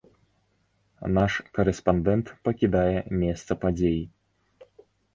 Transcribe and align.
Наш 1.17 1.33
карэспандэнт 1.59 2.33
пакідае 2.49 2.99
месца 3.21 3.51
падзей. 3.67 4.01